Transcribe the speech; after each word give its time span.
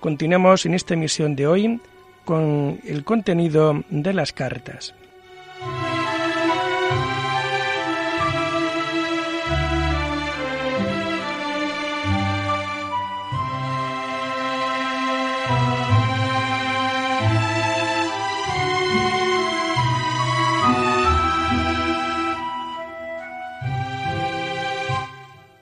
Continuamos 0.00 0.64
en 0.64 0.72
esta 0.72 0.94
emisión 0.94 1.36
de 1.36 1.46
hoy 1.46 1.80
con 2.24 2.80
el 2.84 3.04
contenido 3.04 3.84
de 3.90 4.14
las 4.14 4.32
cartas. 4.32 4.94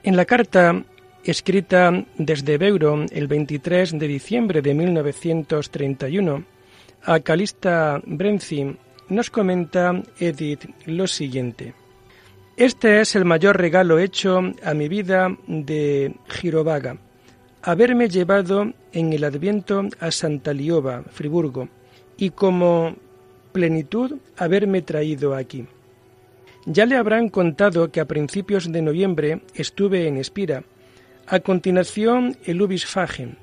En 0.01 0.15
la 0.15 0.25
carta 0.25 0.81
escrita 1.23 2.05
desde 2.17 2.57
Beuro 2.57 3.05
el 3.11 3.27
23 3.27 3.97
de 3.97 4.07
diciembre 4.07 4.61
de 4.61 4.73
1931, 4.73 6.43
a 7.03 7.19
Calista 7.19 8.01
Brenzi 8.05 8.75
nos 9.09 9.29
comenta 9.29 10.01
Edith 10.19 10.65
lo 10.85 11.07
siguiente. 11.07 11.73
Este 12.57 13.01
es 13.01 13.15
el 13.15 13.25
mayor 13.25 13.57
regalo 13.57 13.99
hecho 13.99 14.41
a 14.63 14.73
mi 14.73 14.89
vida 14.89 15.35
de 15.47 16.13
Girovaga, 16.27 16.97
haberme 17.61 18.09
llevado 18.09 18.73
en 18.91 19.13
el 19.13 19.23
Adviento 19.23 19.87
a 19.99 20.11
Santa 20.11 20.53
Lioba, 20.53 21.03
Friburgo, 21.03 21.69
y 22.17 22.31
como 22.31 22.95
plenitud 23.51 24.17
haberme 24.37 24.81
traído 24.81 25.35
aquí. 25.35 25.65
Ya 26.65 26.85
le 26.85 26.97
habrán 26.97 27.29
contado 27.29 27.91
que 27.91 28.01
a 28.01 28.05
principios 28.05 28.71
de 28.71 28.81
noviembre 28.81 29.41
estuve 29.55 30.07
en 30.07 30.17
Espira, 30.17 30.63
a 31.29 31.41
continuación 31.41 32.37
el 32.45 32.59
Ubisfagen, 32.61 33.37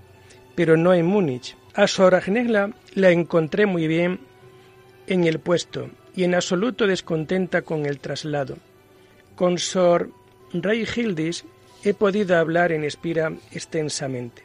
pero 0.57 0.77
no 0.77 0.93
en 0.93 1.07
Múnich. 1.07 1.57
A 1.75 1.87
Sor 1.87 2.17
Agnella 2.17 2.71
la 2.95 3.11
encontré 3.11 3.67
muy 3.67 3.87
bien 3.87 4.19
en 5.07 5.25
el 5.25 5.39
puesto 5.39 5.91
y 6.17 6.25
en 6.25 6.35
absoluto 6.35 6.87
descontenta 6.87 7.63
con 7.63 7.87
el 7.87 8.01
traslado. 8.01 8.57
Con 9.37 9.59
Sor 9.59 10.11
Hildis 10.53 11.45
he 11.85 11.95
podido 11.95 12.37
hablar 12.37 12.73
en 12.73 12.83
Espira 12.83 13.33
extensamente. 13.53 14.43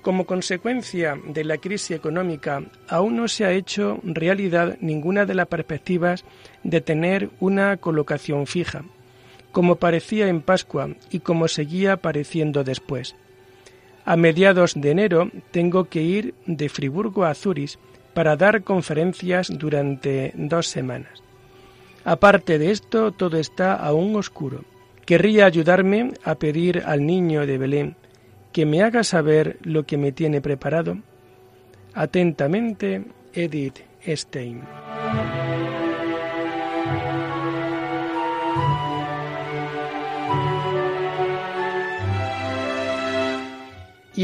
Como 0.00 0.24
consecuencia 0.24 1.18
de 1.26 1.44
la 1.44 1.58
crisis 1.58 1.90
económica, 1.90 2.62
aún 2.88 3.16
no 3.16 3.28
se 3.28 3.44
ha 3.44 3.52
hecho 3.52 4.00
realidad 4.04 4.78
ninguna 4.80 5.26
de 5.26 5.34
las 5.34 5.48
perspectivas 5.48 6.24
de 6.62 6.80
tener 6.80 7.30
una 7.40 7.76
colocación 7.76 8.46
fija 8.46 8.84
como 9.54 9.76
parecía 9.76 10.26
en 10.26 10.42
Pascua 10.42 10.90
y 11.10 11.20
como 11.20 11.46
seguía 11.46 11.96
pareciendo 11.96 12.64
después. 12.64 13.14
A 14.04 14.16
mediados 14.16 14.74
de 14.74 14.90
enero 14.90 15.30
tengo 15.52 15.84
que 15.84 16.02
ir 16.02 16.34
de 16.44 16.68
Friburgo 16.68 17.24
a 17.24 17.34
Zurich 17.34 17.78
para 18.14 18.36
dar 18.36 18.64
conferencias 18.64 19.48
durante 19.56 20.32
dos 20.34 20.66
semanas. 20.66 21.22
Aparte 22.04 22.58
de 22.58 22.72
esto, 22.72 23.12
todo 23.12 23.38
está 23.38 23.74
aún 23.74 24.16
oscuro. 24.16 24.64
Querría 25.06 25.46
ayudarme 25.46 26.12
a 26.24 26.34
pedir 26.34 26.82
al 26.84 27.06
niño 27.06 27.46
de 27.46 27.56
Belén 27.56 27.96
que 28.52 28.66
me 28.66 28.82
haga 28.82 29.04
saber 29.04 29.58
lo 29.62 29.84
que 29.84 29.98
me 29.98 30.10
tiene 30.10 30.40
preparado. 30.40 30.98
Atentamente, 31.94 33.04
Edith 33.32 33.78
Stein. 34.04 34.62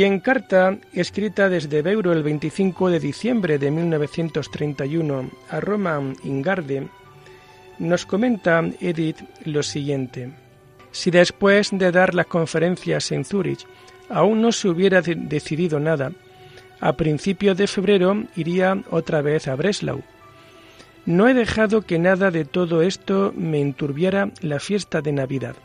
Y 0.00 0.05
en 0.05 0.19
carta 0.19 0.78
escrita 0.94 1.50
desde 1.50 1.83
Beuro 1.83 2.15
el 2.15 2.22
25 2.22 2.88
de 2.88 3.00
diciembre 3.00 3.59
de 3.59 3.71
1931 3.71 5.31
a 5.50 5.61
Roma 5.61 6.00
Ingarde, 6.25 6.88
nos 7.78 8.06
comenta 8.06 8.65
Edith 8.81 9.19
lo 9.44 9.62
siguiente. 9.62 10.31
Si 10.91 11.11
después 11.11 11.69
de 11.72 11.93
dar 11.93 12.15
las 12.15 12.25
conferencias 12.25 13.12
en 13.12 13.27
Zúrich 13.27 13.66
aún 14.09 14.41
no 14.41 14.53
se 14.53 14.71
hubiera 14.71 15.03
decidido 15.03 15.78
nada, 15.78 16.12
a 16.81 16.94
principios 16.94 17.59
de 17.59 17.67
febrero 17.67 18.25
iría 18.37 18.82
otra 18.88 19.21
vez 19.21 19.49
a 19.49 19.55
Breslau. 19.55 20.03
No 21.05 21.28
he 21.28 21.34
dejado 21.34 21.82
que 21.82 21.99
nada 21.99 22.31
de 22.31 22.47
todo 22.47 22.81
esto 22.81 23.34
me 23.37 23.61
enturbiara 23.61 24.31
la 24.41 24.61
fiesta 24.61 25.03
de 25.03 25.12
Navidad. 25.12 25.56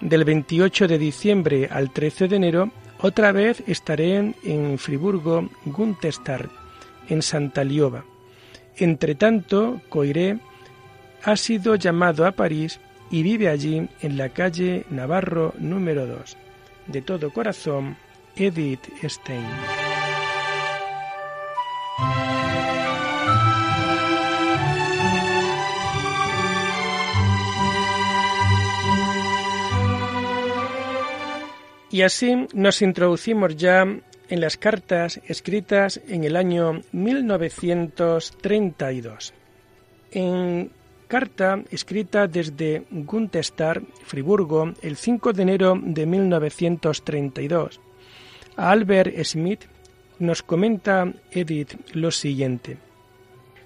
Del 0.00 0.22
28 0.22 0.86
de 0.86 0.98
diciembre 0.98 1.68
al 1.68 1.92
13 1.92 2.28
de 2.28 2.36
enero 2.36 2.70
otra 3.02 3.32
vez 3.32 3.62
estaré 3.66 4.34
en 4.42 4.78
Friburgo 4.78 5.48
Guntestart, 5.64 6.50
en 7.08 7.22
Santa 7.22 7.64
Lioba. 7.64 8.04
Entre 8.76 9.14
tanto, 9.14 9.80
Coiré 9.88 10.38
ha 11.22 11.36
sido 11.36 11.74
llamado 11.74 12.26
a 12.26 12.32
París 12.32 12.80
y 13.10 13.22
vive 13.22 13.48
allí 13.48 13.88
en 14.00 14.16
la 14.16 14.30
calle 14.30 14.86
Navarro 14.90 15.54
número 15.58 16.06
2. 16.06 16.36
De 16.86 17.02
todo 17.02 17.32
corazón, 17.32 17.96
Edith 18.36 18.86
Stein. 19.02 19.79
Y 31.90 32.02
así 32.02 32.46
nos 32.54 32.82
introducimos 32.82 33.56
ya 33.56 33.82
en 33.82 34.40
las 34.40 34.56
cartas 34.56 35.20
escritas 35.26 36.00
en 36.06 36.22
el 36.24 36.36
año 36.36 36.82
1932. 36.92 39.34
En 40.12 40.70
carta 41.08 41.60
escrita 41.70 42.28
desde 42.28 42.84
Guntestar, 42.90 43.82
Friburgo, 44.04 44.72
el 44.82 44.96
5 44.96 45.32
de 45.32 45.42
enero 45.42 45.80
de 45.82 46.06
1932, 46.06 47.80
a 48.56 48.70
Albert 48.70 49.16
Smith 49.24 49.64
nos 50.20 50.44
comenta 50.44 51.12
Edith 51.32 51.74
lo 51.94 52.12
siguiente. 52.12 52.78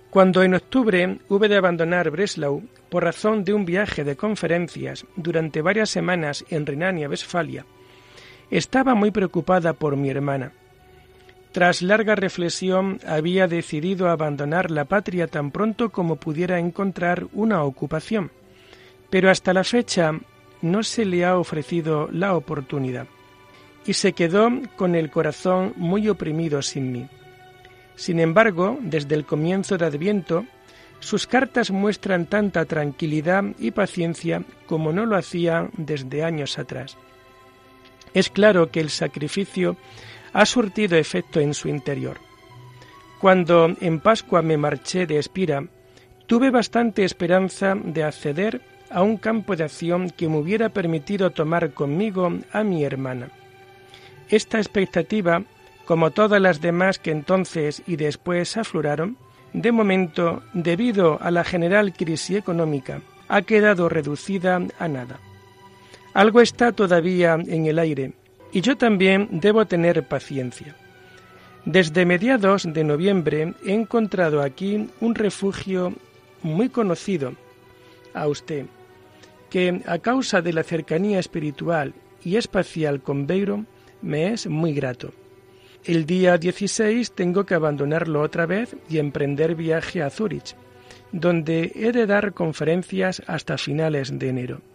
Cuando 0.09 0.43
en 0.43 0.55
octubre 0.55 1.19
hube 1.29 1.49
de 1.49 1.57
abandonar 1.57 2.11
Breslau 2.11 2.63
por 2.89 3.05
razón 3.05 3.45
de 3.45 3.53
un 3.53 3.67
viaje 3.67 4.05
de 4.05 4.17
conferencias 4.17 5.05
durante 5.17 5.61
varias 5.61 5.91
semanas 5.91 6.45
en 6.49 6.65
Renania-Westfalia, 6.65 7.67
estaba 8.57 8.95
muy 8.95 9.11
preocupada 9.11 9.73
por 9.73 9.97
mi 9.97 10.11
hermana. 10.11 10.53
Tras 11.53 11.83
larga 11.83 12.15
reflexión 12.15 13.01
había 13.07 13.47
decidido 13.47 14.09
abandonar 14.09 14.71
la 14.71 14.85
patria 14.85 15.27
tan 15.27 15.51
pronto 15.51 15.91
como 15.91 16.17
pudiera 16.17 16.59
encontrar 16.59 17.27
una 17.33 17.63
ocupación, 17.63 18.31
pero 19.11 19.31
hasta 19.31 19.53
la 19.53 19.65
fecha 19.65 20.13
no 20.63 20.83
se 20.83 21.05
le 21.05 21.25
ha 21.25 21.37
ofrecido 21.37 22.09
la 22.11 22.35
oportunidad 22.35 23.07
y 23.87 23.93
se 23.93 24.13
quedó 24.13 24.51
con 24.77 24.95
el 24.95 25.11
corazón 25.11 25.75
muy 25.77 26.09
oprimido 26.09 26.63
sin 26.63 26.91
mí. 26.93 27.09
Sin 27.97 28.19
embargo, 28.19 28.79
desde 28.81 29.15
el 29.15 29.25
comienzo 29.25 29.79
de 29.79 29.87
Adviento, 29.87 30.47
sus 31.01 31.27
cartas 31.27 31.71
muestran 31.71 32.27
tanta 32.27 32.65
tranquilidad 32.65 33.45
y 33.59 33.73
paciencia 33.73 34.43
como 34.67 34.93
no 34.93 35.07
lo 35.07 35.17
hacía 35.17 35.69
desde 35.77 36.25
años 36.25 36.59
atrás. 36.59 36.97
Es 38.15 38.31
claro 38.31 38.71
que 38.71 38.81
el 38.81 38.91
sacrificio 38.91 39.77
ha 40.33 40.47
surtido 40.47 40.97
efecto 40.97 41.41
en 41.41 41.53
su 41.53 41.69
interior. 41.69 42.19
Cuando 43.21 43.75
en 43.81 44.01
Pascua 44.01 44.43
me 44.43 44.57
marché 44.57 45.07
de 45.07 45.19
Espira, 45.19 45.65
tuve 46.27 46.51
bastante 46.51 47.05
esperanza 47.05 47.75
de 47.75 48.05
acceder 48.05 48.61
a 48.91 49.03
un 49.03 49.17
campo 49.17 49.57
de 49.57 49.65
acción 49.65 50.11
que 50.11 50.29
me 50.29 50.39
hubiera 50.39 50.69
permitido 50.69 51.31
tomar 51.31 51.73
conmigo 51.73 52.33
a 52.53 52.63
mi 52.63 52.85
hermana. 52.85 53.31
Esta 54.29 54.59
expectativa, 54.59 55.43
como 55.85 56.11
todas 56.13 56.41
las 56.41 56.61
demás 56.61 56.99
que 56.99 57.11
entonces 57.11 57.83
y 57.87 57.97
después 57.97 58.57
afloraron, 58.57 59.17
de 59.53 59.73
momento, 59.73 60.43
debido 60.53 61.21
a 61.21 61.31
la 61.31 61.45
general 61.45 61.93
crisis 61.93 62.37
económica, 62.37 63.01
ha 63.29 63.43
quedado 63.43 63.89
reducida 63.89 64.61
a 64.79 64.89
nada. 64.89 65.21
Algo 66.15 66.41
está 66.41 66.71
todavía 66.71 67.35
en 67.35 67.67
el 67.67 67.79
aire 67.81 68.13
y 68.53 68.61
yo 68.61 68.77
también 68.77 69.29
debo 69.33 69.67
tener 69.67 70.07
paciencia. 70.07 70.77
Desde 71.65 72.07
mediados 72.07 72.73
de 72.73 72.85
noviembre 72.85 73.55
he 73.67 73.73
encontrado 73.73 74.41
aquí 74.41 74.89
un 75.01 75.17
refugio 75.17 75.93
muy 76.43 76.69
conocido 76.69 77.33
a 78.13 78.29
usted, 78.29 78.67
que 79.51 79.83
a 79.87 79.99
causa 79.99 80.41
de 80.41 80.53
la 80.53 80.63
cercanía 80.63 81.19
espiritual 81.19 81.95
y 82.23 82.37
espacial 82.37 83.03
con 83.03 83.27
Beiro 83.27 83.65
me 84.01 84.33
es 84.33 84.47
muy 84.47 84.73
grato. 84.73 85.13
El 85.85 86.07
día 86.07 86.39
16 86.39 87.13
tengo 87.13 87.45
que 87.45 87.55
abandonarlo 87.55 88.21
otra 88.21 88.47
vez 88.47 88.77
y 88.89 88.99
emprender 88.99 89.57
viaje 89.57 90.01
a 90.01 90.11
Zúrich, 90.11 90.55
donde 91.11 91.73
he 91.75 91.91
de 91.91 92.07
dar 92.07 92.35
conferencias 92.35 93.21
hasta 93.27 93.59
finales 93.59 94.17
de 94.17 94.29
enero. 94.29 94.74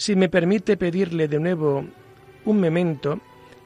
Si 0.00 0.16
me 0.16 0.30
permite 0.30 0.78
pedirle 0.78 1.28
de 1.28 1.38
nuevo 1.38 1.84
un 2.46 2.58
memento, 2.58 3.20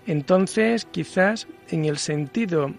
entonces 0.05 0.85
quizás 0.85 1.47
en 1.69 1.85
el 1.85 1.97
sentido 1.97 2.75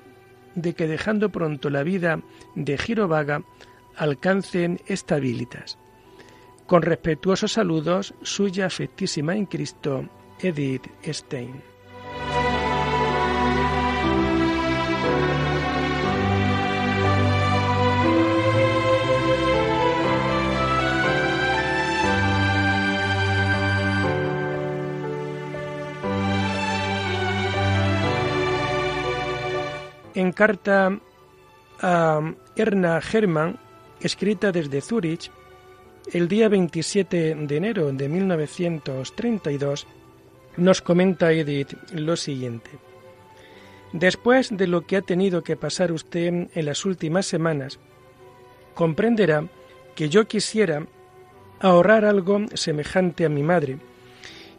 de 0.56 0.74
que 0.74 0.90
dejando 0.90 1.30
pronto 1.30 1.70
la 1.70 1.82
vida 1.84 2.20
de 2.56 2.78
Girovaga 2.78 3.46
alcancen 3.96 4.82
estabilitas. 4.88 5.78
Con 6.68 6.82
respetuosos 6.82 7.54
saludos, 7.54 8.14
suya 8.24 8.66
afectísima 8.66 9.38
en 9.38 9.46
Cristo, 9.46 10.10
Edith 10.42 10.88
Stein. 11.06 11.75
En 30.16 30.32
carta 30.32 30.98
a 31.82 32.34
Erna 32.56 33.02
Hermann, 33.12 33.60
escrita 34.00 34.54
desde 34.54 34.80
Zúrich, 34.80 35.30
el 36.14 36.30
día 36.30 36.48
27 36.48 37.36
de 37.36 37.58
enero 37.58 37.92
de 37.92 38.08
1932, 38.08 39.86
nos 40.56 40.82
comenta 40.82 41.34
Edith 41.34 41.74
lo 41.92 42.16
siguiente. 42.16 42.72
Después 43.92 44.56
de 44.56 44.68
lo 44.68 44.86
que 44.86 44.96
ha 44.96 45.02
tenido 45.02 45.44
que 45.44 45.58
pasar 45.58 45.92
usted 45.92 46.48
en 46.54 46.66
las 46.66 46.86
últimas 46.86 47.26
semanas, 47.26 47.78
comprenderá 48.74 49.46
que 49.96 50.08
yo 50.08 50.30
quisiera 50.30 50.88
ahorrar 51.60 52.06
algo 52.06 52.46
semejante 52.54 53.26
a 53.26 53.30
mi 53.30 53.44
madre 53.44 53.80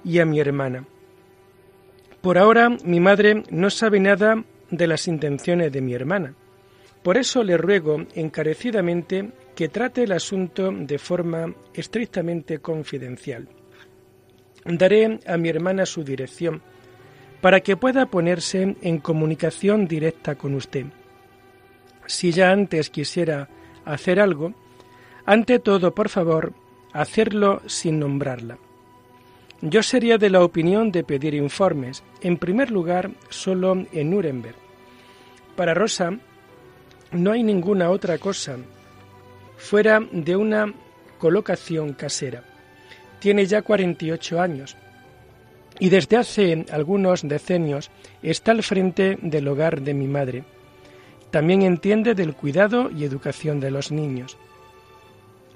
y 0.04 0.18
a 0.18 0.26
mi 0.26 0.38
hermana. 0.38 0.84
Por 2.20 2.36
ahora 2.36 2.76
mi 2.84 3.00
madre 3.00 3.42
no 3.48 3.70
sabe 3.70 4.00
nada 4.00 4.44
de 4.70 4.86
las 4.86 5.08
intenciones 5.08 5.72
de 5.72 5.80
mi 5.80 5.94
hermana. 5.94 6.34
Por 7.02 7.16
eso 7.16 7.44
le 7.44 7.56
ruego 7.56 8.04
encarecidamente 8.14 9.30
que 9.54 9.68
trate 9.68 10.02
el 10.02 10.12
asunto 10.12 10.72
de 10.72 10.98
forma 10.98 11.54
estrictamente 11.72 12.58
confidencial. 12.58 13.48
Daré 14.64 15.20
a 15.26 15.36
mi 15.36 15.48
hermana 15.48 15.86
su 15.86 16.02
dirección 16.02 16.62
para 17.40 17.60
que 17.60 17.76
pueda 17.76 18.06
ponerse 18.06 18.76
en 18.80 18.98
comunicación 18.98 19.86
directa 19.86 20.34
con 20.34 20.54
usted. 20.54 20.86
Si 22.06 22.32
ya 22.32 22.50
antes 22.50 22.90
quisiera 22.90 23.48
hacer 23.84 24.18
algo, 24.18 24.54
ante 25.24 25.58
todo, 25.58 25.94
por 25.94 26.08
favor, 26.08 26.54
hacerlo 26.92 27.62
sin 27.66 28.00
nombrarla. 28.00 28.58
Yo 29.62 29.82
sería 29.82 30.18
de 30.18 30.30
la 30.30 30.44
opinión 30.44 30.92
de 30.92 31.02
pedir 31.02 31.34
informes, 31.34 32.02
en 32.20 32.36
primer 32.36 32.70
lugar, 32.70 33.10
solo 33.30 33.86
en 33.92 34.10
Nuremberg. 34.10 34.56
Para 35.56 35.72
Rosa 35.72 36.18
no 37.12 37.32
hay 37.32 37.42
ninguna 37.42 37.90
otra 37.90 38.18
cosa 38.18 38.56
fuera 39.56 40.00
de 40.12 40.36
una 40.36 40.72
colocación 41.18 41.94
casera. 41.94 42.44
Tiene 43.18 43.46
ya 43.46 43.62
48 43.62 44.40
años 44.40 44.76
y 45.78 45.88
desde 45.88 46.16
hace 46.16 46.66
algunos 46.70 47.22
decenios 47.22 47.90
está 48.22 48.52
al 48.52 48.62
frente 48.62 49.18
del 49.22 49.48
hogar 49.48 49.80
de 49.80 49.94
mi 49.94 50.06
madre. 50.06 50.44
También 51.30 51.62
entiende 51.62 52.14
del 52.14 52.34
cuidado 52.34 52.90
y 52.90 53.04
educación 53.04 53.60
de 53.60 53.70
los 53.70 53.90
niños. 53.90 54.36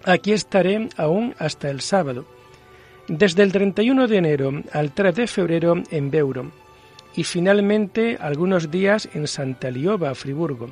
Aquí 0.04 0.32
estaré 0.32 0.88
aún 0.96 1.34
hasta 1.38 1.68
el 1.68 1.82
sábado 1.82 2.24
desde 3.10 3.42
el 3.42 3.50
31 3.50 4.06
de 4.06 4.16
enero 4.16 4.62
al 4.72 4.92
3 4.92 5.14
de 5.16 5.26
febrero 5.26 5.74
en 5.90 6.12
Beuro 6.12 6.52
y 7.16 7.24
finalmente 7.24 8.16
algunos 8.20 8.70
días 8.70 9.08
en 9.14 9.26
Santa 9.26 9.68
Lioba, 9.68 10.14
Friburgo, 10.14 10.70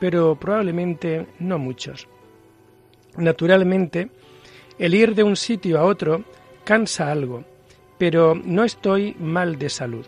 pero 0.00 0.34
probablemente 0.34 1.26
no 1.40 1.58
muchos. 1.58 2.08
Naturalmente, 3.18 4.08
el 4.78 4.94
ir 4.94 5.14
de 5.14 5.24
un 5.24 5.36
sitio 5.36 5.78
a 5.78 5.84
otro 5.84 6.24
cansa 6.64 7.12
algo, 7.12 7.44
pero 7.98 8.34
no 8.34 8.64
estoy 8.64 9.14
mal 9.20 9.58
de 9.58 9.68
salud. 9.68 10.06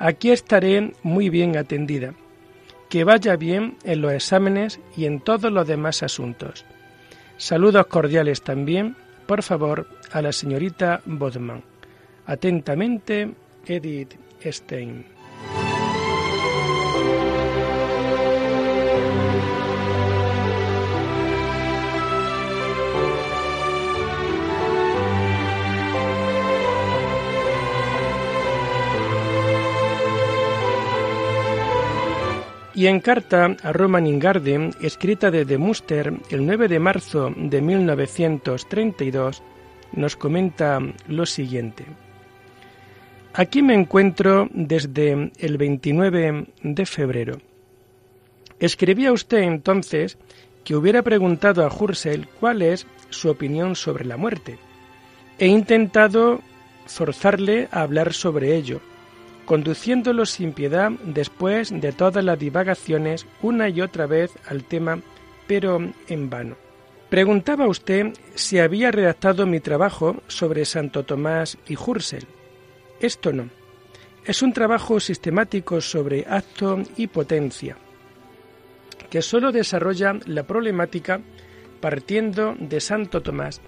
Aquí 0.00 0.32
estaré 0.32 0.94
muy 1.04 1.30
bien 1.30 1.56
atendida. 1.56 2.14
Que 2.88 3.04
vaya 3.04 3.36
bien 3.36 3.76
en 3.84 4.02
los 4.02 4.12
exámenes 4.12 4.80
y 4.96 5.06
en 5.06 5.20
todos 5.20 5.50
los 5.52 5.66
demás 5.66 6.02
asuntos. 6.02 6.66
Saludos 7.38 7.86
cordiales 7.86 8.42
también 8.42 8.96
por 9.32 9.42
favor, 9.42 9.86
a 10.12 10.20
la 10.20 10.30
señorita 10.30 11.00
Bodman. 11.06 11.62
Atentamente, 12.26 13.32
Edith 13.64 14.14
Stein. 14.44 15.06
Y 32.82 32.88
en 32.88 32.98
carta 32.98 33.56
a 33.62 33.72
Roman 33.72 34.08
Ingarde, 34.08 34.70
escrita 34.80 35.30
desde 35.30 35.56
Muster 35.56 36.14
el 36.30 36.44
9 36.44 36.66
de 36.66 36.80
marzo 36.80 37.32
de 37.36 37.62
1932, 37.62 39.40
nos 39.92 40.16
comenta 40.16 40.80
lo 41.06 41.24
siguiente. 41.24 41.84
Aquí 43.34 43.62
me 43.62 43.74
encuentro 43.74 44.48
desde 44.52 45.30
el 45.38 45.58
29 45.58 46.46
de 46.60 46.86
febrero. 46.86 47.38
Escribía 48.58 49.12
usted 49.12 49.42
entonces 49.42 50.18
que 50.64 50.74
hubiera 50.74 51.02
preguntado 51.02 51.64
a 51.64 51.72
Hursel 51.72 52.26
cuál 52.40 52.62
es 52.62 52.88
su 53.10 53.30
opinión 53.30 53.76
sobre 53.76 54.04
la 54.04 54.16
muerte. 54.16 54.58
He 55.38 55.46
intentado 55.46 56.40
forzarle 56.86 57.68
a 57.70 57.82
hablar 57.82 58.12
sobre 58.12 58.56
ello, 58.56 58.80
conduciéndolo 59.44 60.26
sin 60.26 60.52
piedad 60.52 60.90
después 61.04 61.70
de 61.70 61.92
todas 61.92 62.24
las 62.24 62.38
divagaciones 62.38 63.26
una 63.42 63.68
y 63.68 63.80
otra 63.80 64.06
vez 64.06 64.32
al 64.46 64.64
tema, 64.64 65.00
pero 65.46 65.80
en 66.08 66.30
vano. 66.30 66.56
Preguntaba 67.10 67.66
usted 67.66 68.14
si 68.34 68.58
había 68.58 68.90
redactado 68.90 69.46
mi 69.46 69.60
trabajo 69.60 70.22
sobre 70.28 70.64
Santo 70.64 71.04
Tomás 71.04 71.58
y 71.68 71.76
Hursel. 71.76 72.26
Esto 73.00 73.32
no. 73.32 73.50
Es 74.24 74.40
un 74.40 74.52
trabajo 74.52 75.00
sistemático 75.00 75.80
sobre 75.80 76.24
acto 76.28 76.82
y 76.96 77.08
potencia, 77.08 77.76
que 79.10 79.20
sólo 79.20 79.52
desarrolla 79.52 80.16
la 80.26 80.44
problemática 80.44 81.20
partiendo 81.80 82.54
de 82.58 82.80
Santo 82.80 83.20
Tomás 83.20 83.60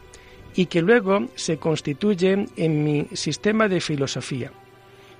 y 0.54 0.66
que 0.66 0.80
luego 0.80 1.28
se 1.34 1.58
constituye 1.58 2.46
en 2.56 2.84
mi 2.84 3.08
sistema 3.12 3.68
de 3.68 3.80
filosofía. 3.80 4.52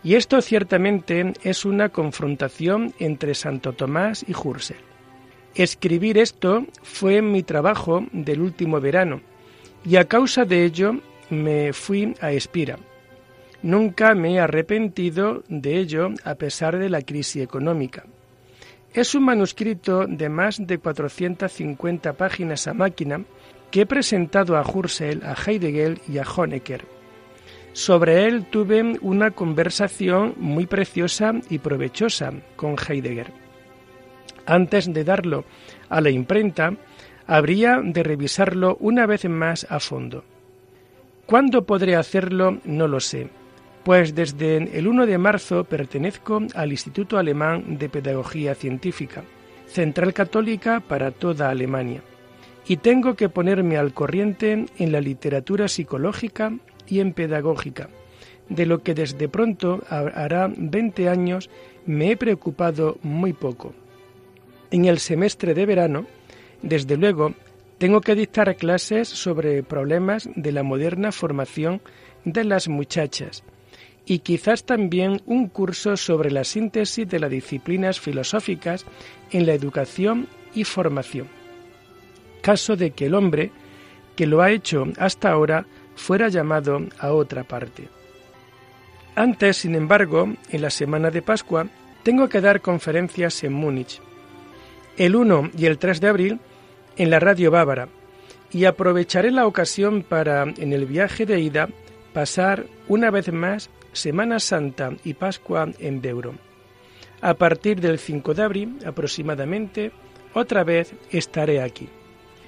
Y 0.05 0.17
esto 0.17 0.43
ciertamente 0.43 1.33
es 1.43 1.65
una 1.65 1.89
confrontación 1.89 2.93
entre 2.99 3.35
Santo 3.35 3.73
Tomás 3.73 4.25
y 4.29 4.35
Hursel. 4.35 4.77
Escribir 5.55 6.19
esto 6.19 6.67
fue 6.83 7.23
mi 7.23 7.43
trabajo 7.43 8.05
del 8.13 8.43
último 8.43 8.81
verano 8.81 9.23
y 9.85 9.97
a 9.97 10.05
causa 10.05 10.45
de 10.45 10.65
ello 10.65 11.01
me 11.31 11.73
fui 11.73 12.15
a 12.21 12.33
Espira. 12.33 12.79
Nunca 13.63 14.15
me 14.15 14.35
he 14.35 14.41
arrepentido 14.41 15.43
de 15.49 15.79
ello 15.79 16.11
a 16.23 16.35
pesar 16.35 16.79
de 16.79 16.91
la 16.91 17.01
crisis 17.01 17.43
económica. 17.43 18.05
Es 18.93 19.15
un 19.15 19.25
manuscrito 19.25 20.07
de 20.07 20.29
más 20.29 20.59
de 20.65 20.79
450 20.79 22.13
páginas 22.13 22.67
a 22.67 22.75
máquina 22.75 23.25
que 23.71 23.83
he 23.83 23.87
presentado 23.87 24.57
a 24.57 24.63
Hursel, 24.63 25.23
a 25.25 25.35
Heidegger 25.35 25.99
y 26.07 26.19
a 26.19 26.25
Honecker. 26.25 26.94
Sobre 27.75 28.27
él 28.27 28.47
tuve 28.47 28.99
una 29.01 29.33
conversación 29.33 30.35
muy 30.37 30.65
preciosa 30.67 31.35
y 31.51 31.59
provechosa 31.59 32.33
con 32.55 32.77
Heidegger. 32.77 33.33
Antes 34.47 34.93
de 34.95 35.03
darlo 35.03 35.45
a 35.89 36.01
la 36.01 36.11
imprenta, 36.11 36.77
habría 37.27 37.81
de 37.83 38.05
revisarlo 38.05 38.77
una 38.79 39.07
vez 39.07 39.29
más 39.29 39.67
a 39.69 39.81
fondo. 39.81 40.23
¿Cuándo 41.27 41.67
podré 41.67 41.97
hacerlo? 41.97 42.61
No 42.65 42.87
lo 42.87 43.01
sé. 43.01 43.29
Pues 43.83 44.15
desde 44.15 44.79
el 44.79 44.87
1 44.87 45.07
de 45.07 45.19
marzo 45.19 45.65
pertenezco 45.65 46.43
al 46.55 46.71
Instituto 46.71 47.19
Alemán 47.19 47.77
de 47.77 47.89
Pedagogía 47.89 48.55
Científica, 48.55 49.25
central 49.67 50.13
católica 50.15 50.79
para 50.79 51.11
toda 51.11 51.51
Alemania, 51.51 52.03
y 52.69 52.77
tengo 52.77 53.17
que 53.17 53.29
ponerme 53.29 53.79
al 53.79 53.93
corriente 53.93 54.67
en 54.79 54.93
la 54.93 55.01
literatura 55.01 55.67
psicológica 55.67 56.53
y 56.87 57.01
en 57.01 57.13
pedagógica, 57.13 57.89
de 58.49 58.67
lo 58.67 58.83
que 58.83 58.95
desde 58.95 59.29
pronto 59.29 59.83
hará 59.89 60.51
20 60.57 61.09
años 61.09 61.51
me 61.87 62.11
he 62.11 62.17
preocupado 62.17 62.99
muy 63.03 63.33
poco. 63.33 63.75
En 64.71 64.87
el 64.87 64.99
semestre 64.99 65.55
de 65.55 65.67
verano, 65.67 66.07
desde 66.63 66.97
luego, 66.97 67.35
tengo 67.79 68.01
que 68.01 68.15
dictar 68.15 68.57
clases 68.57 69.09
sobre 69.09 69.63
problemas 69.63 70.29
de 70.35 70.53
la 70.53 70.63
moderna 70.63 71.13
formación 71.13 71.81
de 72.25 72.45
las 72.45 72.69
muchachas 72.69 73.45
y 74.07 74.21
quizás 74.21 74.65
también 74.65 75.23
un 75.27 75.49
curso 75.49 75.97
sobre 75.97 76.31
la 76.31 76.45
síntesis 76.45 77.09
de 77.09 77.19
las 77.19 77.31
disciplinas 77.31 78.01
filosóficas 78.01 78.85
en 79.31 79.47
la 79.47 79.55
educación 79.55 80.29
y 80.55 80.65
formación. 80.65 81.29
Caso 82.43 82.77
de 82.77 82.91
que 82.91 83.07
el 83.07 83.15
hombre, 83.15 83.51
que 84.17 84.27
lo 84.27 84.43
ha 84.43 84.51
hecho 84.51 84.87
hasta 84.99 85.31
ahora, 85.31 85.67
fuera 85.95 86.29
llamado 86.29 86.81
a 86.99 87.13
otra 87.13 87.45
parte. 87.45 87.89
Antes, 89.15 89.59
sin 89.59 89.75
embargo, 89.75 90.29
en 90.51 90.63
la 90.63 90.71
semana 90.71 91.11
de 91.11 91.23
Pascua, 91.23 91.67
tengo 92.03 92.29
que 92.29 92.41
dar 92.41 92.61
conferencias 92.61 93.45
en 93.45 93.53
Múnich. 93.53 94.01
El 94.97 95.17
1 95.17 95.51
y 95.57 95.67
el 95.67 95.79
3 95.79 96.01
de 96.01 96.09
abril 96.09 96.41
en 96.97 97.11
la 97.11 97.21
radio 97.21 97.51
bávara 97.51 97.89
y 98.51 98.67
aprovecharé 98.67 99.31
la 99.31 99.47
ocasión 99.47 100.03
para, 100.03 100.43
en 100.43 100.73
el 100.73 100.87
viaje 100.87 101.27
de 101.27 101.41
ida, 101.41 101.69
pasar 102.13 102.67
una 102.89 103.11
vez 103.11 103.33
más 103.33 103.71
Semana 103.93 104.39
Santa 104.39 104.93
y 105.05 105.15
Pascua 105.15 105.69
en 105.79 106.01
Beuro. 106.01 106.35
A 107.21 107.35
partir 107.35 107.81
del 107.81 107.99
5 107.99 108.35
de 108.35 108.43
abril 108.43 108.79
aproximadamente, 108.85 109.93
otra 110.35 110.63
vez 110.65 110.95
estaré 111.11 111.63
aquí. 111.63 111.89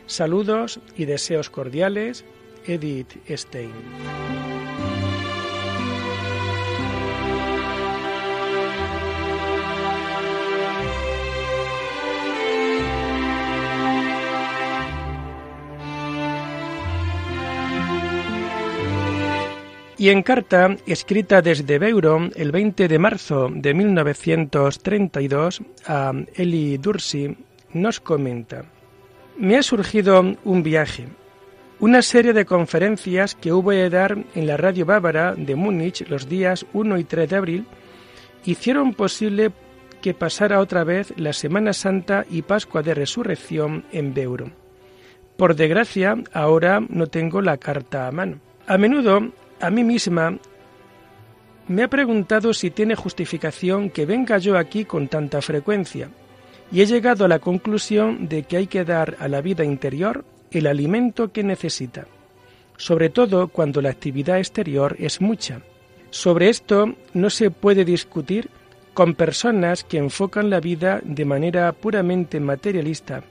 Saludos 0.07 0.81
y 0.97 1.05
deseos 1.07 1.50
cordiales, 1.50 2.25
Edith 2.67 3.17
Stein. 3.29 3.73
Y 19.99 20.11
en 20.11 20.23
carta 20.23 20.77
escrita 20.87 21.41
desde 21.41 21.79
Beuro 21.79 22.29
el 22.35 22.53
20 22.53 22.87
de 22.87 22.99
marzo 22.99 23.49
de 23.51 23.73
1932 23.73 25.63
a 25.87 26.13
Eli 26.35 26.77
Dursi 26.77 27.35
nos 27.73 28.01
comenta, 28.01 28.67
me 29.39 29.57
ha 29.57 29.63
surgido 29.63 30.37
un 30.45 30.63
viaje, 30.63 31.07
una 31.78 32.00
serie 32.00 32.33
de 32.33 32.47
conferencias 32.47 33.35
que 33.35 33.52
hubo 33.52 33.71
de 33.71 33.90
dar 33.90 34.16
en 34.35 34.47
la 34.47 34.56
radio 34.56 34.87
bávara 34.87 35.35
de 35.35 35.54
Múnich 35.56 36.09
los 36.09 36.28
días 36.28 36.64
1 36.73 36.99
y 36.99 37.04
3 37.04 37.28
de 37.28 37.37
abril 37.37 37.66
hicieron 38.45 38.95
posible 38.95 39.52
que 40.00 40.14
pasara 40.14 40.61
otra 40.61 40.85
vez 40.85 41.12
la 41.16 41.33
Semana 41.33 41.73
Santa 41.73 42.25
y 42.30 42.42
Pascua 42.42 42.83
de 42.83 42.95
Resurrección 42.95 43.85
en 43.92 44.14
Beuro. 44.14 44.52
Por 45.37 45.54
desgracia, 45.54 46.16
ahora 46.33 46.80
no 46.88 47.09
tengo 47.09 47.42
la 47.42 47.59
carta 47.59 48.06
a 48.06 48.12
mano. 48.12 48.38
A 48.66 48.78
menudo 48.78 49.33
a 49.61 49.71
mí 49.71 49.85
misma 49.85 50.38
me 51.68 51.83
ha 51.83 51.88
preguntado 51.88 52.54
si 52.54 52.71
tiene 52.71 52.95
justificación 52.95 53.90
que 53.90 54.06
venga 54.06 54.38
yo 54.38 54.56
aquí 54.56 54.85
con 54.85 55.09
tanta 55.09 55.42
frecuencia, 55.42 56.09
y 56.73 56.80
he 56.80 56.87
llegado 56.87 57.25
a 57.25 57.28
la 57.28 57.38
conclusión 57.38 58.28
de 58.28 58.45
que 58.45 58.56
hay 58.56 58.66
que 58.66 58.85
dar 58.85 59.16
a 59.21 59.28
la 59.28 59.40
vida 59.40 59.64
interior 59.64 60.25
el 60.59 60.67
alimento 60.67 61.33
que 61.33 61.43
necesita, 61.43 62.07
sobre 62.77 63.11
todo 63.11 63.49
cuando 63.49 63.83
la 63.83 63.91
actividad 63.91 64.39
exterior 64.39 64.97
es 64.99 65.21
mucha. 65.21 65.61
Sobre 66.11 66.49
esto 66.49 66.95
no 67.15 67.31
se 67.31 67.51
puede 67.51 67.85
discutir 67.85 68.49
con 68.95 69.15
personas 69.15 69.85
que 69.85 69.99
enfocan 69.99 70.49
la 70.49 70.61
vida 70.61 71.01
de 71.05 71.25
manera 71.25 71.71
puramente 71.73 72.41
materialista 72.41 73.23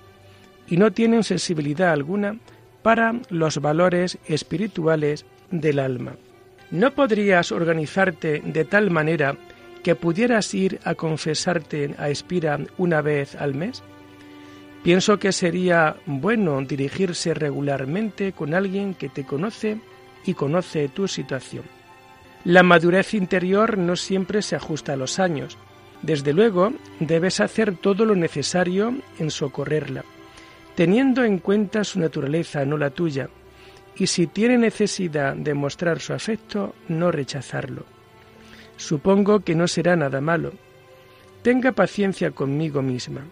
y 0.68 0.78
no 0.78 0.92
tienen 0.92 1.24
sensibilidad 1.24 1.92
alguna 1.92 2.38
para 2.84 3.16
los 3.30 3.60
valores 3.60 4.20
espirituales 4.28 5.26
del 5.50 5.80
alma. 5.80 6.18
¿No 6.70 6.92
podrías 6.92 7.52
organizarte 7.52 8.42
de 8.46 8.66
tal 8.66 8.92
manera 8.92 9.36
que 9.84 9.96
pudieras 9.96 10.54
ir 10.54 10.80
a 10.84 10.94
confesarte 10.94 11.96
a 11.98 12.10
Espira 12.10 12.60
una 12.78 13.02
vez 13.02 13.36
al 13.36 13.56
mes? 13.56 13.84
Pienso 14.86 15.18
que 15.18 15.32
sería 15.32 15.96
bueno 16.06 16.62
dirigirse 16.62 17.34
regularmente 17.34 18.34
con 18.34 18.54
alguien 18.54 18.94
que 18.94 19.10
te 19.10 19.26
conoce 19.26 19.80
y 20.28 20.36
conoce 20.36 20.90
tu 20.90 21.08
situación. 21.08 21.64
La 22.44 22.62
madurez 22.62 23.16
interior 23.16 23.80
no 23.80 23.96
siempre 23.96 24.44
se 24.44 24.56
ajusta 24.56 24.94
a 24.94 24.96
los 24.96 25.18
años. 25.18 25.58
Desde 26.04 26.34
luego, 26.34 26.72
debes 27.00 27.40
hacer 27.40 27.76
todo 27.76 28.06
lo 28.06 28.16
necesario 28.16 28.94
en 29.18 29.32
socorrerla, 29.32 30.06
teniendo 30.76 31.24
en 31.24 31.40
cuenta 31.40 31.84
su 31.84 32.00
naturaleza, 32.00 32.64
no 32.64 32.78
la 32.78 32.92
tuya, 32.92 33.28
y 33.96 34.06
si 34.06 34.28
tiene 34.28 34.60
necesidad 34.60 35.36
de 35.36 35.56
mostrar 35.56 36.00
su 36.00 36.14
afecto, 36.14 36.76
no 36.90 37.12
rechazarlo. 37.12 37.86
Supongo 38.78 39.40
que 39.40 39.56
no 39.56 39.68
será 39.68 39.96
nada 39.96 40.22
malo. 40.22 40.52
Tenga 41.42 41.72
paciencia 41.72 42.30
conmigo 42.30 42.84
misma. 42.84 43.24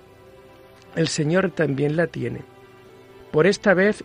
El 0.96 1.08
Señor 1.08 1.52
también 1.52 1.96
la 1.96 2.08
tiene. 2.08 2.42
Por 3.32 3.48
esta 3.48 3.74
vez 3.74 4.04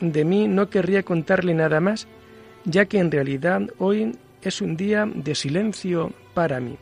de 0.00 0.24
mí 0.24 0.48
no 0.48 0.68
querría 0.68 1.02
contarle 1.02 1.54
nada 1.54 1.80
más, 1.80 2.06
ya 2.64 2.86
que 2.86 2.98
en 2.98 3.10
realidad 3.10 3.62
hoy 3.78 4.16
es 4.42 4.60
un 4.60 4.76
día 4.76 5.08
de 5.12 5.34
silencio 5.34 6.12
para 6.34 6.60
mí. 6.60 6.76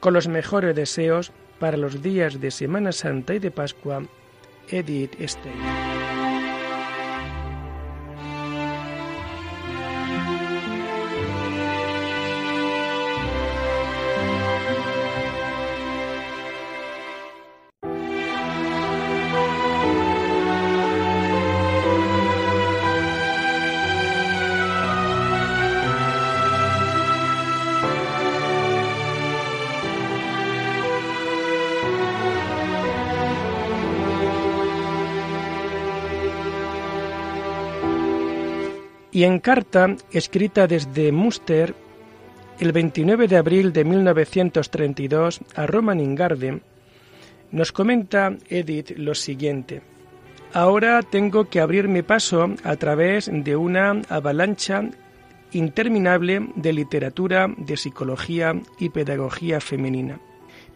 Con 0.00 0.14
los 0.14 0.28
mejores 0.28 0.74
deseos 0.74 1.32
para 1.58 1.76
los 1.76 2.02
días 2.02 2.40
de 2.40 2.50
Semana 2.50 2.92
Santa 2.92 3.34
y 3.34 3.38
de 3.38 3.50
Pascua, 3.50 4.04
Edith 4.68 5.14
Stein. 5.20 5.93
Y 39.14 39.22
en 39.22 39.38
carta 39.38 39.96
escrita 40.10 40.66
desde 40.66 41.12
Münster 41.12 41.74
el 42.58 42.72
29 42.72 43.28
de 43.28 43.36
abril 43.36 43.72
de 43.72 43.84
1932 43.84 45.40
a 45.54 45.66
Roman 45.66 46.00
Ingarden, 46.00 46.62
nos 47.52 47.70
comenta 47.70 48.36
Edith 48.48 48.90
lo 48.96 49.14
siguiente. 49.14 49.82
Ahora 50.52 51.00
tengo 51.02 51.48
que 51.48 51.60
abrirme 51.60 52.02
paso 52.02 52.54
a 52.64 52.76
través 52.76 53.30
de 53.32 53.54
una 53.54 54.02
avalancha 54.08 54.82
interminable 55.52 56.48
de 56.56 56.72
literatura, 56.72 57.46
de 57.56 57.76
psicología 57.76 58.60
y 58.80 58.88
pedagogía 58.88 59.60
femenina. 59.60 60.18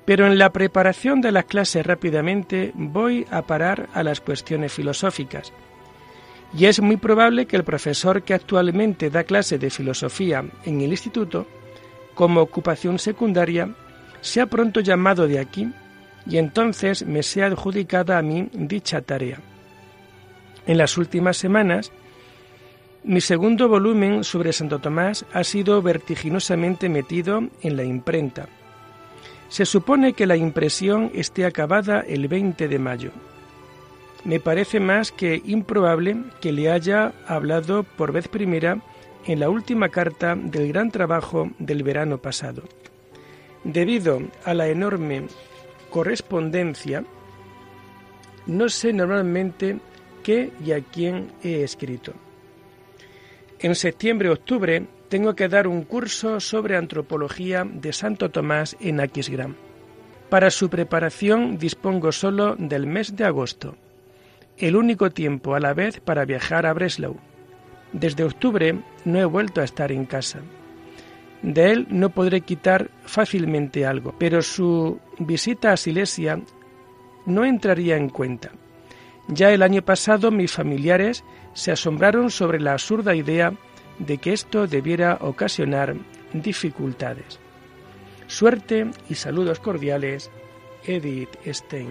Pero 0.05 0.27
en 0.27 0.39
la 0.39 0.53
preparación 0.53 1.21
de 1.21 1.33
las 1.33 1.45
clases 1.45 1.85
rápidamente 1.85 2.71
voy 2.75 3.27
a 3.33 3.43
parar 3.43 3.89
a 3.95 4.05
las 4.05 4.21
cuestiones 4.21 4.73
filosóficas, 4.73 5.53
y 6.57 6.65
es 6.65 6.81
muy 6.81 6.97
probable 6.97 7.47
que 7.47 7.57
el 7.57 7.65
profesor 7.65 8.23
que 8.23 8.35
actualmente 8.35 9.11
da 9.11 9.25
clase 9.25 9.59
de 9.59 9.71
filosofía 9.71 10.45
en 10.65 10.81
el 10.81 10.91
instituto, 10.91 11.47
como 12.15 12.41
ocupación 12.41 12.99
secundaria, 12.99 13.75
sea 14.21 14.47
pronto 14.47 14.81
llamado 14.81 15.29
de 15.29 15.39
aquí 15.39 15.71
y 16.27 16.39
entonces 16.39 17.07
me 17.07 17.23
sea 17.23 17.47
adjudicada 17.47 18.19
a 18.19 18.23
mí 18.23 18.49
dicha 18.53 19.03
tarea. 19.03 19.41
En 20.67 20.79
las 20.79 20.99
últimas 20.99 21.37
semanas, 21.37 21.93
mi 23.05 23.21
segundo 23.21 23.69
volumen 23.69 24.25
sobre 24.25 24.53
Santo 24.53 24.81
Tomás 24.81 25.25
ha 25.33 25.45
sido 25.45 25.81
vertiginosamente 25.83 26.89
metido 26.89 27.43
en 27.63 27.77
la 27.77 27.85
imprenta. 27.85 28.49
Se 29.49 29.65
supone 29.65 30.13
que 30.13 30.27
la 30.27 30.37
impresión 30.37 31.11
esté 31.15 31.47
acabada 31.47 32.01
el 32.01 32.29
20 32.29 32.69
de 32.69 32.79
mayo 32.79 33.13
me 34.29 34.41
parece 34.41 34.79
más 34.79 35.11
que 35.11 35.41
improbable 35.47 36.19
que 36.43 36.53
le 36.53 36.71
haya 36.71 37.15
hablado 37.27 37.83
por 37.83 38.13
vez 38.13 38.29
primera 38.29 38.79
en 39.25 39.41
la 39.41 39.49
última 39.49 39.89
carta 39.89 40.37
del 40.37 40.69
gran 40.69 40.91
trabajo 40.91 41.51
del 41.59 41.83
verano 41.83 42.19
pasado. 42.19 42.63
Debido 43.65 44.21
a 44.45 44.53
la 44.53 44.69
enorme 44.69 45.29
correspondencia, 45.89 47.05
no 48.45 48.69
sé 48.69 48.93
normalmente 48.93 49.79
qué 50.23 50.53
y 50.63 50.73
a 50.73 50.83
quién 50.83 51.33
he 51.43 51.63
escrito. 51.63 52.13
En 53.61 53.75
septiembre-octubre 53.75 54.87
tengo 55.09 55.35
que 55.35 55.49
dar 55.49 55.67
un 55.67 55.85
curso 55.85 56.39
sobre 56.39 56.77
antropología 56.77 57.65
de 57.65 57.95
Santo 57.95 58.31
Tomás 58.31 58.77
en 58.79 59.01
Aquisgrán. 59.01 59.57
Para 60.29 60.51
su 60.51 60.69
preparación 60.69 61.57
dispongo 61.57 62.13
solo 62.13 62.57
del 62.57 62.87
mes 62.87 63.17
de 63.17 63.25
agosto, 63.25 63.75
el 64.59 64.77
único 64.77 65.11
tiempo 65.11 65.55
a 65.55 65.61
la 65.61 65.75
vez 65.75 66.01
para 66.01 66.25
viajar 66.25 66.67
a 66.67 66.73
Breslau. 66.73 67.17
Desde 67.93 68.25
octubre 68.25 68.79
no 69.05 69.19
he 69.19 69.25
vuelto 69.25 69.61
a 69.61 69.65
estar 69.65 69.93
en 69.93 70.05
casa. 70.05 70.41
De 71.43 71.71
él 71.71 71.87
no 71.91 72.11
podré 72.11 72.41
quitar 72.41 72.91
fácilmente 73.05 73.87
algo, 73.87 74.15
pero 74.19 74.43
su 74.43 74.99
visita 75.19 75.73
a 75.73 75.77
Silesia 75.77 76.41
no 77.27 77.45
entraría 77.45 77.97
en 77.97 78.09
cuenta. 78.09 78.51
Ya 79.29 79.51
el 79.51 79.63
año 79.63 79.83
pasado 79.83 80.31
mis 80.31 80.53
familiares 80.53 81.25
se 81.53 81.71
asombraron 81.71 82.31
sobre 82.31 82.61
la 82.61 82.73
absurda 82.73 83.15
idea 83.15 83.53
de 83.99 84.19
que 84.19 84.33
esto 84.33 84.67
debiera 84.67 85.19
ocasionar 85.21 85.95
dificultades. 86.33 87.39
Suerte 88.27 88.91
y 89.09 89.15
saludos 89.15 89.61
cordiales, 89.61 90.31
Edith 90.85 91.31
Stein. 91.47 91.89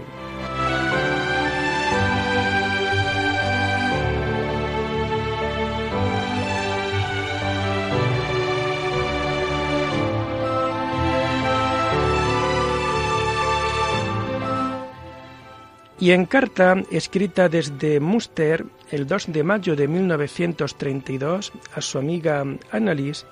Y 16.00 16.12
en 16.12 16.26
carta 16.26 16.76
escrita 16.92 17.50
desde 17.50 18.00
Münster 18.00 18.66
el 18.92 19.08
2 19.08 19.32
de 19.34 19.44
mayo 19.44 19.76
de 19.76 19.88
1932 19.88 21.52
a 21.74 21.82
su 21.82 21.98
amiga 21.98 22.46
Annalise, 22.72 23.26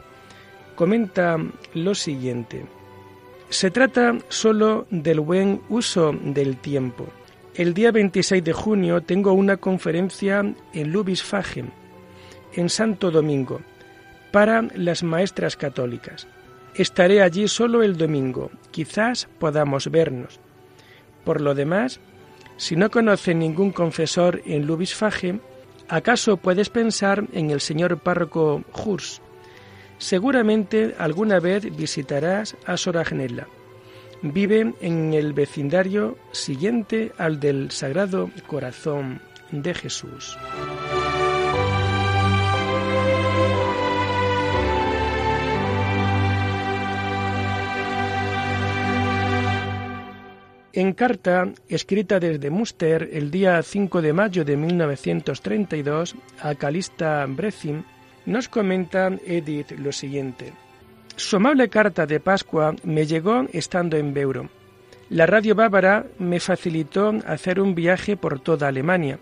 comenta 0.75 1.38
lo 1.75 1.93
siguiente. 1.93 2.65
Se 3.50 3.69
trata 3.69 4.17
solo 4.29 4.88
del 4.89 5.19
buen 5.19 5.62
uso 5.69 6.12
del 6.12 6.57
tiempo. 6.57 7.07
El 7.53 7.74
día 7.74 7.91
26 7.91 8.43
de 8.43 8.53
junio 8.53 9.01
tengo 9.01 9.34
una 9.34 9.57
conferencia 9.57 10.43
en 10.74 10.91
Lubisfagen, 10.91 11.72
en 12.53 12.69
Santo 12.69 13.12
Domingo, 13.12 13.62
para 14.31 14.63
las 14.75 15.03
maestras 15.03 15.55
católicas. 15.55 16.27
Estaré 16.74 17.22
allí 17.22 17.48
solo 17.48 17.84
el 17.84 17.95
domingo, 17.95 18.51
quizás 18.72 19.29
podamos 19.39 19.89
vernos. 19.89 20.39
Por 21.24 21.39
lo 21.39 21.55
demás, 21.55 22.01
si 22.57 22.75
no 22.75 22.89
conoce 22.89 23.35
ningún 23.35 23.71
confesor 23.71 24.41
en 24.45 24.65
Lubisfage, 24.65 25.39
¿acaso 25.87 26.37
puedes 26.37 26.70
pensar 26.70 27.25
en 27.33 27.51
el 27.51 27.61
señor 27.61 28.00
párroco 28.00 28.63
Hurs? 28.74 29.22
Seguramente 29.98 30.96
alguna 30.98 31.39
vez 31.39 31.75
visitarás 31.75 32.55
a 32.65 32.77
Soragnella. 32.77 33.48
Vive 34.22 34.74
en 34.81 35.13
el 35.13 35.33
vecindario 35.33 36.18
siguiente 36.31 37.11
al 37.18 37.39
del 37.39 37.72
Sagrado 37.72 38.29
Corazón 38.48 39.22
de 39.51 39.74
Jesús. 39.74 40.37
En 50.75 50.92
carta 50.92 51.48
escrita 51.70 52.20
desde 52.20 52.50
Münster 52.50 53.09
el 53.14 53.31
día 53.31 53.64
5 53.64 54.01
de 54.01 54.11
mayo 54.11 54.44
de 54.44 54.57
1932 54.57 56.16
a 56.42 56.53
Calista 56.55 57.25
Brezin, 57.29 57.85
nos 58.25 58.50
comenta 58.50 59.09
Edith 59.25 59.72
lo 59.79 59.94
siguiente. 59.94 60.51
Su 61.16 61.38
amable 61.38 61.70
carta 61.70 62.05
de 62.05 62.20
Pascua 62.20 62.75
me 62.83 63.05
llegó 63.05 63.46
estando 63.53 63.96
en 63.96 64.14
Beuro. 64.14 64.50
La 65.07 65.25
radio 65.25 65.55
bávara 65.55 66.07
me 66.20 66.42
facilitó 66.42 67.14
hacer 67.25 67.61
un 67.61 67.74
viaje 67.74 68.18
por 68.18 68.42
toda 68.42 68.68
Alemania 68.68 69.18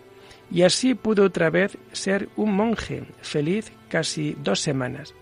y 0.49 0.63
así 0.63 0.95
pude 0.95 1.21
otra 1.21 1.51
vez 1.51 1.77
ser 1.91 2.29
un 2.35 2.55
monje 2.55 3.03
feliz 3.21 3.71
casi 3.89 4.35
dos 4.41 4.59
semanas. 4.59 5.13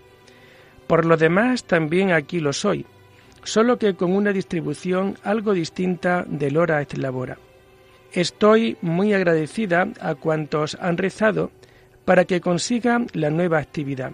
Por 0.86 1.04
lo 1.04 1.18
demás, 1.18 1.64
también 1.64 2.10
aquí 2.10 2.40
lo 2.40 2.54
soy, 2.54 2.86
solo 3.44 3.78
que 3.78 3.94
con 3.94 4.12
una 4.12 4.32
distribución 4.32 5.16
algo 5.22 5.52
distinta 5.52 6.24
del 6.26 6.56
hora 6.56 6.80
et 6.80 6.96
labora. 6.96 7.38
Estoy 8.12 8.76
muy 8.82 9.14
agradecida 9.14 9.88
a 10.00 10.14
cuantos 10.14 10.76
han 10.80 10.98
rezado 10.98 11.50
para 12.04 12.24
que 12.24 12.40
consiga 12.40 13.04
la 13.12 13.30
nueva 13.30 13.58
actividad. 13.58 14.12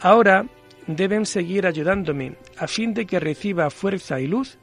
Ahora 0.00 0.46
deben 0.86 1.26
seguir 1.26 1.66
ayudándome 1.66 2.36
a 2.56 2.66
fin 2.68 2.94
de 2.94 3.06
que 3.06 3.18
reciba 3.18 3.70
fuerza 3.70 4.20
y 4.20 4.26
luz 4.26 4.58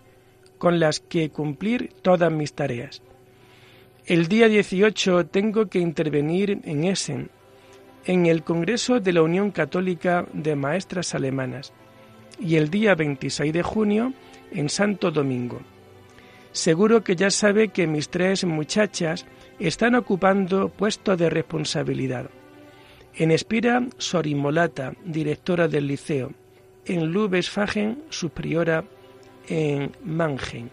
con 0.58 0.79
las 0.79 0.99
que 1.01 1.29
cumplir 1.29 1.91
todas 2.01 2.32
mis 2.32 2.53
tareas. 2.53 3.01
El 4.06 4.27
día 4.27 4.47
18 4.47 5.27
tengo 5.27 5.67
que 5.67 5.79
intervenir 5.79 6.60
en 6.63 6.86
Essen, 6.86 7.29
en 8.06 8.25
el 8.25 8.43
Congreso 8.43 8.99
de 8.99 9.13
la 9.13 9.21
Unión 9.21 9.51
Católica 9.51 10.25
de 10.34 10.56
Maestras 10.56 11.15
Alemanas 11.15 11.73
y 12.39 12.56
el 12.56 12.69
día 12.69 12.96
26 12.96 13.54
de 13.54 13.63
junio 13.63 14.13
en 14.52 14.69
Santo 14.69 15.12
Domingo. 15.12 15.62
Seguro 16.52 17.04
que 17.04 17.15
ya 17.15 17.32
sabe 17.32 17.69
que 17.69 17.88
mis 17.88 18.10
tres 18.10 18.46
muchachas 18.46 19.26
están 19.60 19.96
ocupando 19.96 20.69
puestos 20.69 21.17
de 21.17 21.30
responsabilidad. 21.30 22.30
En 23.15 23.32
Espira, 23.32 23.88
Sorimolata, 23.98 24.93
directora 25.06 25.67
del 25.67 25.88
liceo. 25.88 26.32
En 26.86 27.12
Lubesfagen, 27.12 28.04
su 28.10 28.30
priora 28.30 28.84
en 29.48 29.91
Mannheim. 30.04 30.69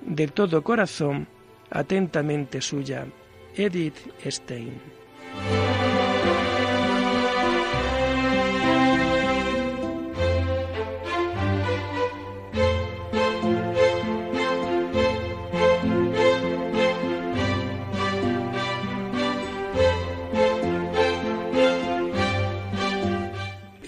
De 0.00 0.28
todo 0.28 0.62
corazón, 0.62 1.26
atentamente 1.70 2.60
suya, 2.60 3.06
Edith 3.56 3.96
Stein. 4.24 5.03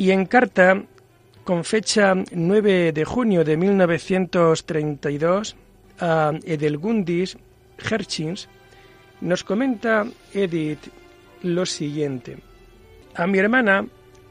Y 0.06 0.12
en 0.12 0.26
carta, 0.26 0.84
con 1.42 1.64
fecha 1.64 2.14
9 2.30 2.92
de 2.92 3.04
junio 3.04 3.42
de 3.42 3.56
1932, 3.56 5.56
a 5.98 6.32
Edelgundis 6.44 7.36
Herchins, 7.76 8.48
nos 9.20 9.42
comenta 9.42 10.06
Edith 10.32 10.92
lo 11.42 11.66
siguiente. 11.66 12.38
A 13.16 13.26
mi 13.26 13.40
hermana 13.40 13.84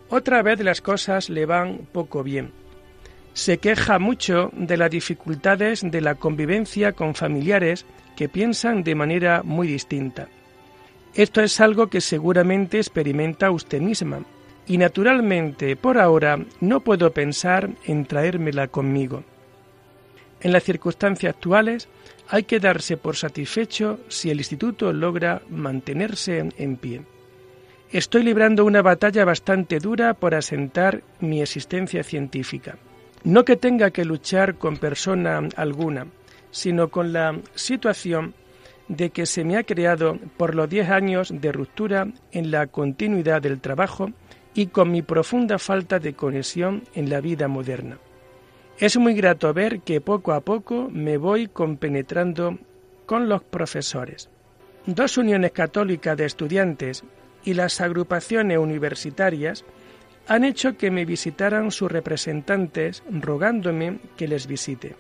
otra 0.08 0.42
vez 0.44 0.62
las 0.62 0.80
cosas 0.80 1.30
le 1.30 1.46
van 1.46 1.80
poco 1.92 2.24
bien. 2.24 2.52
Se 3.34 3.58
queja 3.58 4.00
mucho 4.00 4.52
de 4.54 4.78
las 4.78 4.90
dificultades 4.90 5.82
de 5.84 6.00
la 6.00 6.16
convivencia 6.16 6.94
con 6.94 7.16
familiares 7.16 7.86
que 8.16 8.30
piensan 8.30 8.82
de 8.82 8.96
manera 8.96 9.44
muy 9.44 9.68
distinta. 9.68 10.30
Esto 11.16 11.42
es 11.42 11.60
algo 11.60 11.88
que 11.88 12.00
seguramente 12.00 12.78
experimenta 12.78 13.52
usted 13.52 13.82
misma, 13.82 14.22
y 14.68 14.78
naturalmente 14.78 15.76
por 15.76 15.98
ahora 15.98 16.40
no 16.60 16.80
puedo 16.80 17.12
pensar 17.12 17.70
en 17.86 18.06
traérmela 18.06 18.68
conmigo. 18.68 19.24
En 20.42 20.52
las 20.52 20.64
circunstancias 20.64 21.34
actuales 21.36 21.88
hay 22.30 22.44
que 22.44 22.60
darse 22.60 22.98
por 22.98 23.16
satisfecho 23.16 24.00
si 24.08 24.30
el 24.30 24.40
instituto 24.40 24.92
logra 24.94 25.42
mantenerse 25.50 26.50
en 26.58 26.78
pie. 26.78 27.02
Estoy 27.92 28.24
librando 28.24 28.66
una 28.66 28.82
batalla 28.82 29.26
bastante 29.26 29.80
dura 29.80 30.16
por 30.16 30.34
asentar 30.34 31.02
mi 31.20 31.42
existencia 31.42 32.04
científica. 32.04 32.78
No 33.24 33.46
que 33.46 33.56
tenga 33.56 33.92
que 33.92 34.06
luchar 34.06 34.56
con 34.56 34.78
persona 34.78 35.48
alguna, 35.56 36.08
sino 36.52 36.90
con 36.90 37.14
la 37.14 37.40
situación 37.54 38.34
de 38.88 39.10
que 39.10 39.26
se 39.26 39.44
me 39.44 39.58
ha 39.58 39.64
creado 39.64 40.20
por 40.38 40.56
los 40.56 40.70
diez 40.70 40.90
años 40.90 41.34
de 41.34 41.52
ruptura 41.52 42.08
en 42.32 42.52
la 42.52 42.68
continuidad 42.68 43.42
del 43.42 43.60
trabajo 43.60 44.12
y 44.56 44.68
con 44.68 44.90
mi 44.90 45.02
profunda 45.02 45.60
falta 45.60 46.00
de 46.00 46.14
conexión 46.14 46.84
en 46.96 47.10
la 47.10 47.20
vida 47.20 47.48
moderna. 47.48 48.00
Es 48.80 48.98
muy 48.98 49.14
grato 49.14 49.54
ver 49.54 49.82
que 49.82 50.02
poco 50.02 50.34
a 50.34 50.40
poco 50.40 50.90
me 50.92 51.18
voy 51.18 51.48
compenetrando 51.48 52.58
con 53.06 53.30
los 53.30 53.44
profesores. 53.44 54.30
Dos 54.86 55.18
uniones 55.18 55.52
católicas 55.52 56.18
de 56.18 56.26
estudiantes 56.26 57.04
y 57.44 57.54
las 57.54 57.82
agrupaciones 57.82 58.58
universitarias 58.58 59.66
han 60.28 60.44
hecho 60.44 60.78
que 60.78 60.90
me 60.90 61.06
visitaran 61.06 61.70
sus 61.70 61.92
representantes 61.92 63.04
rogándome 63.10 64.00
que 64.16 64.28
les 64.28 64.48
visite. 64.48 64.96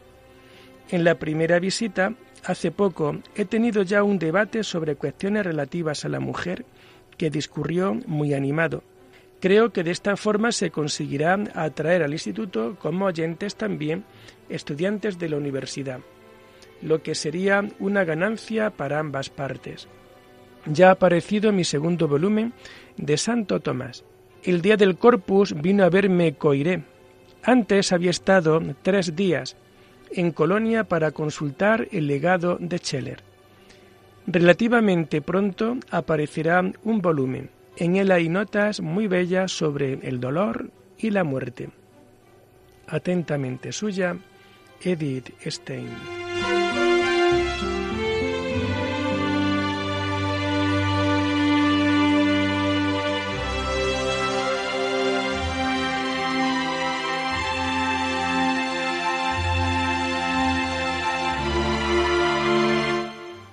En 0.89 1.03
la 1.03 1.15
primera 1.15 1.59
visita, 1.59 2.13
hace 2.43 2.71
poco, 2.71 3.17
he 3.35 3.45
tenido 3.45 3.81
ya 3.83 4.03
un 4.03 4.19
debate 4.19 4.63
sobre 4.63 4.95
cuestiones 4.95 5.45
relativas 5.45 6.05
a 6.05 6.09
la 6.09 6.19
mujer 6.19 6.65
que 7.17 7.29
discurrió 7.29 7.95
muy 8.05 8.33
animado. 8.33 8.83
Creo 9.45 9.71
que 9.71 9.83
de 9.83 9.91
esta 9.91 10.17
forma 10.17 10.51
se 10.51 10.71
conseguirá 10.71 11.37
atraer 11.53 12.01
al 12.01 12.13
instituto 12.13 12.77
como 12.79 13.05
oyentes 13.05 13.55
también 13.55 14.03
estudiantes 14.49 15.19
de 15.19 15.29
la 15.29 15.37
universidad, 15.37 15.99
lo 16.81 17.03
que 17.03 17.13
sería 17.13 17.63
una 17.77 18.03
ganancia 18.05 18.71
para 18.71 18.97
ambas 18.97 19.29
partes. 19.29 19.87
Ya 20.65 20.87
ha 20.87 20.93
aparecido 20.93 21.51
mi 21.51 21.63
segundo 21.63 22.07
volumen 22.07 22.53
de 22.97 23.17
Santo 23.17 23.59
Tomás. 23.59 24.03
El 24.41 24.63
día 24.63 24.77
del 24.77 24.97
Corpus 24.97 25.53
vino 25.53 25.83
a 25.83 25.91
verme 25.91 26.33
Coiré. 26.33 26.81
Antes 27.43 27.91
había 27.91 28.09
estado 28.09 28.59
tres 28.81 29.15
días 29.15 29.57
en 30.09 30.31
Colonia 30.31 30.85
para 30.85 31.11
consultar 31.11 31.87
el 31.91 32.07
legado 32.07 32.57
de 32.59 32.79
Scheller. 32.79 33.21
Relativamente 34.25 35.21
pronto 35.21 35.77
aparecerá 35.91 36.63
un 36.83 36.99
volumen. 36.99 37.51
En 37.77 37.97
él 37.97 38.11
hay 38.11 38.29
notas 38.29 38.79
muy 38.79 39.07
bellas 39.07 39.51
sobre 39.51 39.93
el 40.07 40.19
dolor 40.19 40.69
y 40.97 41.09
la 41.09 41.23
muerte. 41.23 41.69
Atentamente 42.87 43.71
suya, 43.71 44.17
Edith 44.81 45.31
Stein. 45.45 45.89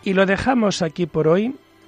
Y 0.04 0.14
lo 0.14 0.26
dejamos 0.26 0.82
aquí 0.82 1.06
por 1.06 1.28
hoy, 1.28 1.54